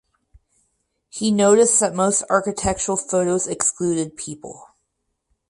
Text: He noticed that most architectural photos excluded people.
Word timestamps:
He 1.11 1.29
noticed 1.29 1.79
that 1.79 1.93
most 1.93 2.23
architectural 2.27 2.97
photos 2.97 3.45
excluded 3.45 4.17
people. 4.17 4.67